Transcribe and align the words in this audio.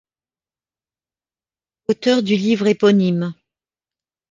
Auteur 1.87 2.23
du 2.23 2.35
livre 2.35 2.65
éponyme. 2.65 3.35